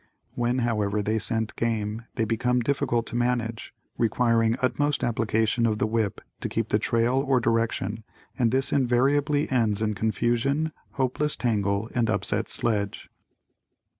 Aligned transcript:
When, 0.33 0.57
however, 0.65 1.03
they 1.03 1.19
scent 1.19 1.55
game, 1.55 2.05
they 2.15 2.25
become 2.25 2.61
difficult 2.61 3.05
to 3.05 3.15
manage, 3.15 3.71
requiring 3.99 4.57
utmost 4.59 5.03
application 5.03 5.67
of 5.67 5.77
the 5.77 5.85
whip 5.85 6.21
to 6.39 6.49
keep 6.49 6.69
the 6.69 6.79
trail 6.79 7.23
or 7.27 7.39
direction 7.39 8.03
and 8.35 8.51
this 8.51 8.73
invariably 8.73 9.47
ends 9.51 9.79
in 9.79 9.93
confusion, 9.93 10.71
hopeless 10.93 11.35
tangle 11.35 11.87
and 11.93 12.09
upset 12.09 12.49
sledge. 12.49 13.11